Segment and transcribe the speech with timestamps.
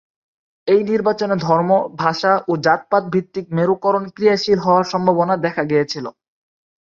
[0.67, 1.69] এই নির্বাচনে ধর্ম,
[1.99, 6.05] ভাষা ও জাতপাত-ভিত্তিক মেরুকরণ ক্রিয়াশীল হওয়ার সম্ভাবনা দেখা গিয়েছিল।